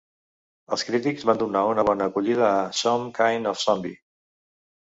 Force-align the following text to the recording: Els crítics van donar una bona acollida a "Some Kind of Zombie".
Els 0.77 0.85
crítics 0.87 1.25
van 1.31 1.41
donar 1.43 1.61
una 1.73 1.85
bona 1.91 2.09
acollida 2.13 2.47
a 2.49 2.67
"Some 2.81 3.15
Kind 3.21 3.51
of 3.55 3.63
Zombie". 3.67 4.01